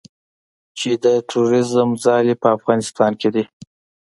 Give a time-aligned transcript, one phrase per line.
[0.77, 3.43] چې د تروریزم ځالې په افغانستان کې دي